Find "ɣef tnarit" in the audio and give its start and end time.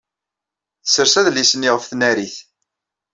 1.71-2.35